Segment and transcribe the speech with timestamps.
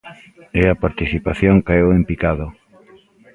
[0.59, 2.47] E a participación caeu en picado.